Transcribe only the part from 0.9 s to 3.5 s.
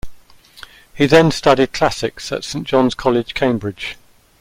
He then studied classics at Saint John's College,